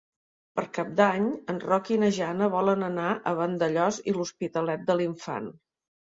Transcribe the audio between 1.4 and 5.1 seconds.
en Roc i na Jana volen anar a Vandellòs i l'Hospitalet de